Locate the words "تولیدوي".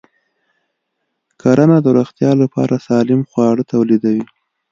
3.71-4.25